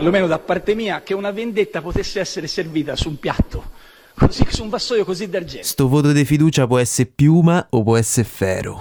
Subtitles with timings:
[0.00, 3.72] Almeno da parte mia che una vendetta potesse essere servita su un piatto,
[4.14, 5.66] così su un vassoio così d'argento.
[5.66, 8.80] Sto voto di fiducia può essere piuma o può essere ferro.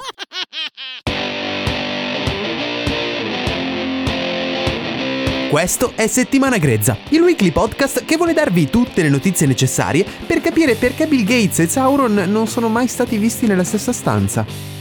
[5.49, 10.39] Questo è Settimana Grezza, il weekly podcast che vuole darvi tutte le notizie necessarie per
[10.39, 14.78] capire perché Bill Gates e Sauron non sono mai stati visti nella stessa stanza.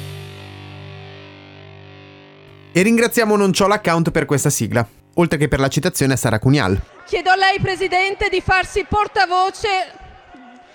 [2.70, 6.38] E ringraziamo Non c'ho l'account per questa sigla, oltre che per la citazione a Sara
[6.38, 6.78] Cunial.
[7.06, 9.68] Chiedo a lei, Presidente, di farsi portavoce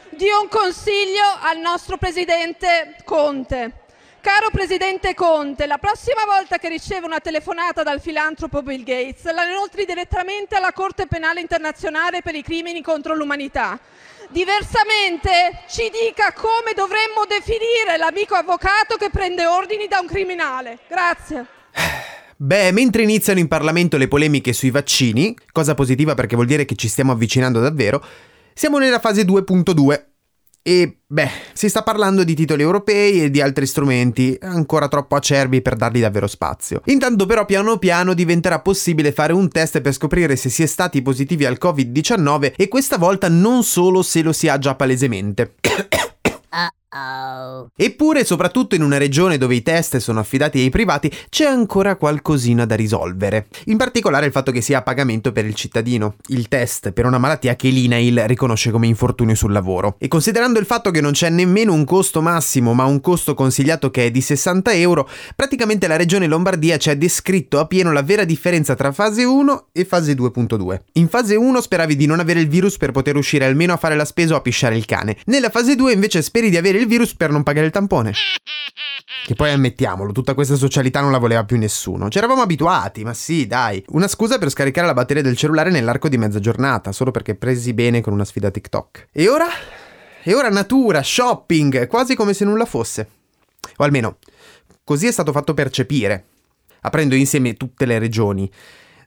[0.10, 3.82] di un consiglio al nostro Presidente Conte.
[4.22, 9.44] Caro Presidente Conte, la prossima volta che riceve una telefonata dal filantropo Bill Gates, la
[9.44, 13.78] inoltri direttamente alla Corte Penale Internazionale per i crimini contro l'umanità.
[14.30, 20.80] Diversamente ci dica come dovremmo definire l'amico avvocato che prende ordini da un criminale.
[20.88, 21.53] Grazie.
[22.38, 26.76] Beh, mentre iniziano in Parlamento le polemiche sui vaccini, cosa positiva perché vuol dire che
[26.76, 28.04] ci stiamo avvicinando davvero,
[28.54, 30.12] siamo nella fase 2.2
[30.66, 35.62] e beh, si sta parlando di titoli europei e di altri strumenti, ancora troppo acerbi
[35.62, 36.82] per dargli davvero spazio.
[36.86, 41.02] Intanto però piano piano diventerà possibile fare un test per scoprire se si è stati
[41.02, 45.56] positivi al Covid-19 e questa volta non solo se lo si ha già palesemente.
[46.94, 47.72] Uh-oh.
[47.76, 52.66] Eppure, soprattutto in una regione dove i test sono affidati ai privati, c'è ancora qualcosina
[52.66, 53.48] da risolvere.
[53.66, 57.18] In particolare il fatto che sia a pagamento per il cittadino, il test per una
[57.18, 59.96] malattia che l'INAIL riconosce come infortunio sul lavoro.
[59.98, 63.90] E considerando il fatto che non c'è nemmeno un costo massimo, ma un costo consigliato
[63.90, 68.04] che è di 60 euro, praticamente la regione Lombardia ci ha descritto a pieno la
[68.04, 70.80] vera differenza tra fase 1 e fase 2.2.
[70.94, 73.96] In fase 1 speravi di non avere il virus per poter uscire almeno a fare
[73.96, 75.18] la spesa o a pisciare il cane.
[75.26, 78.14] Nella fase 2 invece speri di avere il virus per non pagare il tampone.
[79.26, 82.10] Che poi ammettiamolo, tutta questa socialità non la voleva più nessuno.
[82.10, 83.84] C'eravamo abituati, ma sì, dai.
[83.90, 87.74] Una scusa per scaricare la batteria del cellulare nell'arco di mezza giornata, solo perché presi
[87.74, 89.08] bene con una sfida TikTok.
[89.12, 89.48] E ora?
[90.24, 93.08] E ora natura, shopping, quasi come se nulla fosse.
[93.78, 94.18] O almeno,
[94.84, 96.26] così è stato fatto percepire,
[96.82, 98.52] aprendo insieme tutte le regioni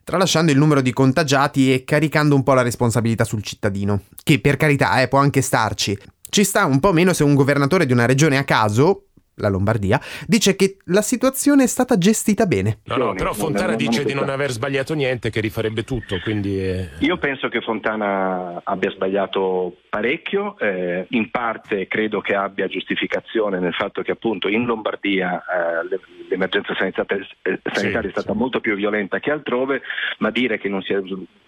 [0.06, 4.56] tralasciando il numero di contagiati e caricando un po' la responsabilità sul cittadino, che per
[4.56, 5.98] carità eh, può anche starci.
[6.36, 9.05] Ci sta un po' meno se un governatore di una regione a caso,
[9.36, 12.78] la Lombardia, dice che la situazione è stata gestita bene.
[12.84, 16.58] No, no, però Fontana dice di non aver sbagliato niente, che rifarebbe tutto, quindi...
[16.60, 23.58] eh, Io penso che Fontana abbia sbagliato parecchio, eh, in parte credo che abbia giustificazione
[23.58, 28.60] nel fatto che appunto in Lombardia eh, le- l'emergenza sanitaria, eh, sanitaria è stata molto
[28.60, 29.82] più violenta che altrove,
[30.18, 31.00] ma dire che non si è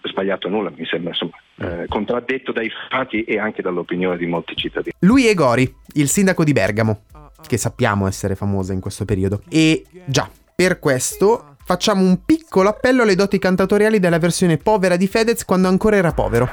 [0.03, 4.93] sbagliato nulla mi sembra insomma, eh, contraddetto dai fatti e anche dall'opinione di molti cittadini.
[4.99, 7.01] Lui è Gori, il sindaco di Bergamo,
[7.47, 9.41] che sappiamo essere famosa in questo periodo.
[9.49, 15.07] E già, per questo facciamo un piccolo appello alle doti cantatoriali della versione povera di
[15.07, 16.49] Fedez quando ancora era povero.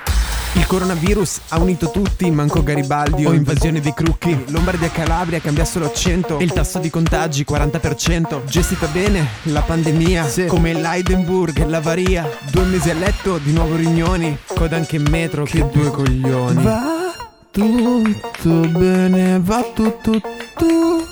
[0.57, 4.45] Il coronavirus ha unito tutti, manco Garibaldi o invasione dei crucchi.
[4.49, 8.45] Lombardia e Calabria cambiassero accento e il tasso di contagi 40%.
[8.45, 12.27] Gestita bene la pandemia, come l'Heidenburg e l'avaria.
[12.51, 16.63] Due mesi a letto, di nuovo riunioni, coda anche in metro, che due coglioni.
[16.63, 17.13] Va
[17.51, 20.21] tutto bene, va tutto
[20.57, 21.07] tutto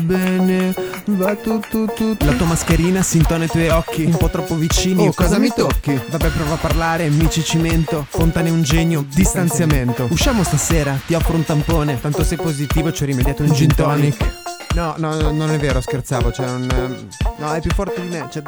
[0.00, 4.54] bene, va tutto tutto La tua mascherina si intona ai tuoi occhi, un po' troppo
[4.54, 5.08] vicini.
[5.08, 5.98] Oh, cosa mi tocchi?
[6.08, 8.06] Vabbè, prova a parlare, amici cimento.
[8.08, 10.08] Fontana è un genio, distanziamento.
[10.10, 12.00] Usciamo stasera, ti offro un tampone.
[12.00, 14.48] Tanto sei positivo, ci ho rimediato un gin tonic.
[14.74, 17.08] No, no, no, non è vero, scherzavo, cioè non
[17.38, 18.42] No, è più forte di me, cioè,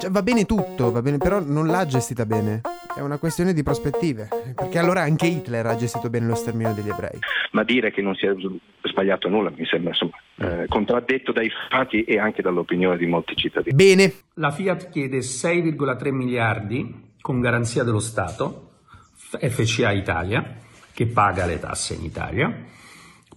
[0.00, 2.60] cioè, va bene tutto, va bene, però non l'ha gestita bene.
[2.96, 6.88] È una questione di prospettive, perché allora anche Hitler ha gestito bene lo sterminio degli
[6.88, 7.18] ebrei.
[7.52, 8.34] Ma dire che non si è
[8.82, 13.74] sbagliato nulla mi sembra insomma, eh, contraddetto dai fatti e anche dall'opinione di molti cittadini.
[13.74, 18.70] Bene, La Fiat chiede 6,3 miliardi con garanzia dello Stato,
[19.12, 20.58] FCA Italia,
[20.92, 22.54] che paga le tasse in Italia,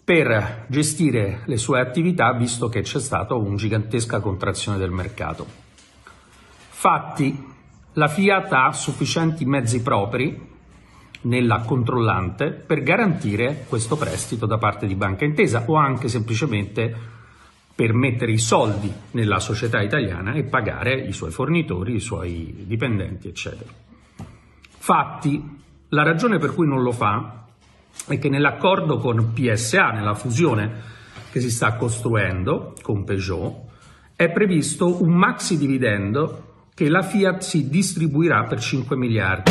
[0.03, 5.66] per gestire le sue attività visto che c'è stata una gigantesca contrazione del mercato.
[6.79, 7.35] Fatti,
[7.93, 10.39] la Fiat ha sufficienti mezzi propri
[11.21, 16.95] nella controllante per garantire questo prestito da parte di Banca Intesa o anche semplicemente
[17.73, 23.27] per mettere i soldi nella società italiana e pagare i suoi fornitori, i suoi dipendenti,
[23.27, 23.71] eccetera.
[24.67, 25.59] Fatti,
[25.89, 27.47] la ragione per cui non lo fa
[28.05, 30.73] è che nell'accordo con PSA, nella fusione
[31.31, 33.65] che si sta costruendo con Peugeot,
[34.15, 36.46] è previsto un maxi dividendo
[36.77, 39.49] che la Fiat si distribuirà per 5 miliardi.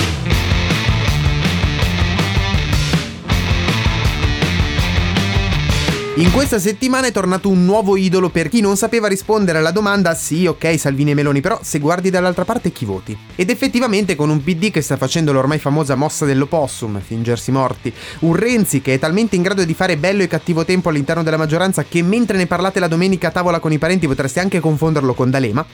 [6.15, 10.15] In questa settimana è tornato un nuovo idolo per chi non sapeva rispondere alla domanda
[10.15, 13.19] sì, ok, Salvini e Meloni, però se guardi dall'altra parte chi voti?
[13.35, 18.37] Ed effettivamente con un PD che sta facendo l'ormai famosa mossa dell'opossum, fingersi morti, un
[18.37, 21.83] Renzi che è talmente in grado di fare bello e cattivo tempo all'interno della maggioranza
[21.83, 25.29] che mentre ne parlate la domenica a tavola con i parenti potreste anche confonderlo con
[25.29, 25.67] D'Alema,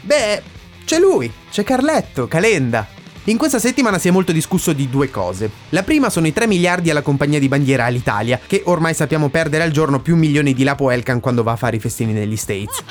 [0.00, 0.42] beh,
[0.84, 2.86] c'è lui, c'è Carletto, Calenda,
[3.26, 5.48] in questa settimana si è molto discusso di due cose.
[5.68, 9.62] La prima sono i 3 miliardi alla compagnia di bandiera all'Italia, che ormai sappiamo perdere
[9.62, 12.82] al giorno più milioni di Lapo Elkan quando va a fare i festini negli States.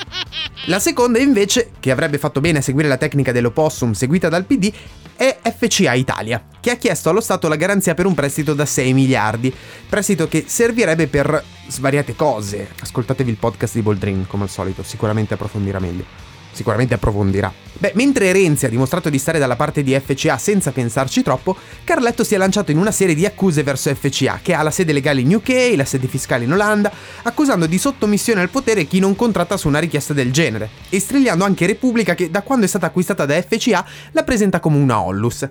[0.66, 4.72] La seconda invece, che avrebbe fatto bene a seguire la tecnica dell'opossum seguita dal PD,
[5.16, 8.94] è FCA Italia, che ha chiesto allo Stato la garanzia per un prestito da 6
[8.94, 9.54] miliardi,
[9.86, 12.70] prestito che servirebbe per svariate cose.
[12.80, 17.52] Ascoltatevi il podcast di Boldrin, come al solito, sicuramente approfondirà meglio sicuramente approfondirà.
[17.82, 22.22] Beh, mentre Renzi ha dimostrato di stare dalla parte di FCA senza pensarci troppo, Carletto
[22.22, 25.20] si è lanciato in una serie di accuse verso FCA, che ha la sede legale
[25.20, 29.56] in UK, la sede fiscale in Olanda, accusando di sottomissione al potere chi non contratta
[29.56, 33.26] su una richiesta del genere, e strigliando anche Repubblica che da quando è stata acquistata
[33.26, 35.48] da FCA la presenta come una Ollus.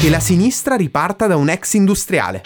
[0.00, 2.42] Che la sinistra riparta da un ex industriale.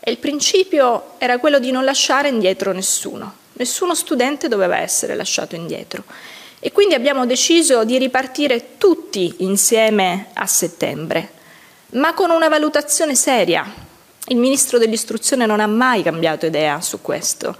[0.00, 3.44] E il principio era quello di non lasciare indietro nessuno.
[3.58, 6.04] Nessuno studente doveva essere lasciato indietro.
[6.58, 11.30] E quindi abbiamo deciso di ripartire tutti insieme a settembre,
[11.90, 13.64] ma con una valutazione seria.
[14.28, 17.56] Il Ministro dell'Istruzione non ha mai cambiato idea su questo.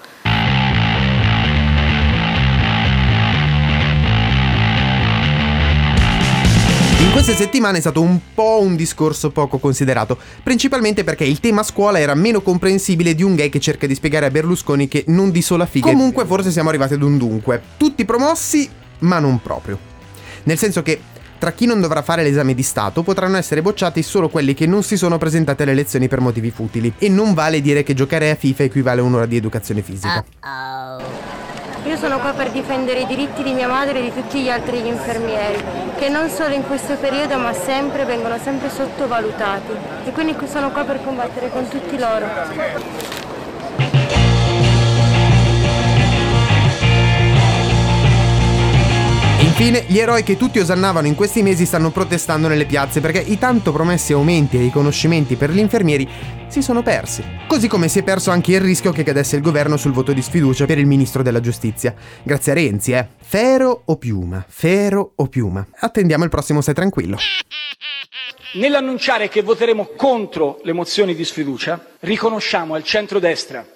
[7.16, 11.98] Queste settimane è stato un po' un discorso poco considerato, principalmente perché il tema scuola
[11.98, 15.40] era meno comprensibile di un gay che cerca di spiegare a Berlusconi che non di
[15.40, 15.90] sola figa.
[15.90, 17.62] Comunque forse siamo arrivati ad un dunque.
[17.78, 18.68] Tutti promossi,
[18.98, 19.78] ma non proprio.
[20.42, 21.00] Nel senso che
[21.38, 24.82] tra chi non dovrà fare l'esame di Stato potranno essere bocciati solo quelli che non
[24.82, 26.92] si sono presentati alle lezioni per motivi futili.
[26.98, 30.22] E non vale dire che giocare a FIFA equivale a un'ora di educazione fisica.
[30.44, 31.35] Uh-oh.
[31.96, 34.86] Io sono qua per difendere i diritti di mia madre e di tutti gli altri
[34.86, 35.64] infermieri,
[35.96, 39.72] che non solo in questo periodo ma sempre vengono sempre sottovalutati.
[40.04, 42.26] E quindi sono qua per combattere con tutti loro.
[49.58, 53.38] Infine, gli eroi che tutti osannavano in questi mesi stanno protestando nelle piazze perché i
[53.38, 56.06] tanto promessi aumenti e riconoscimenti per gli infermieri
[56.48, 57.24] si sono persi.
[57.48, 60.20] Così come si è perso anche il rischio che cadesse il governo sul voto di
[60.20, 61.94] sfiducia per il ministro della giustizia.
[62.22, 63.06] Grazie a Renzi, eh.
[63.16, 64.44] Fero o piuma?
[64.46, 65.66] Fero o piuma?
[65.78, 67.16] Attendiamo il prossimo Stai Tranquillo.
[68.56, 73.66] Nell'annunciare che voteremo contro le mozioni di sfiducia, riconosciamo al centrodestra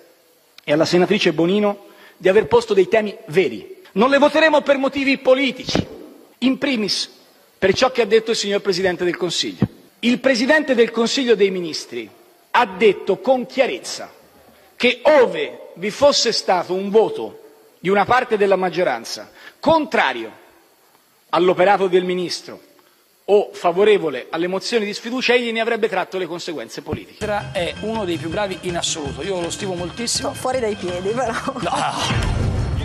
[0.63, 1.87] e alla senatrice Bonino
[2.19, 5.87] di aver posto dei temi veri non le voteremo per motivi politici,
[6.39, 7.11] in primis
[7.59, 9.67] per ciò che ha detto il signor Presidente del Consiglio.
[10.01, 12.09] Il Presidente del Consiglio dei Ministri
[12.53, 14.11] ha detto con chiarezza
[14.77, 17.43] che ove vi fosse stato un voto
[17.79, 20.33] di una parte della maggioranza contrario
[21.31, 22.61] all'operato del Ministro
[23.27, 27.25] o favorevole alle mozioni di sfiducia, egli ne avrebbe tratto le conseguenze politiche.
[27.53, 30.33] È uno dei più bravi in assoluto, io lo stimo moltissimo.
[30.35, 31.33] Fuori dai piedi, però.
[31.61, 32.40] No.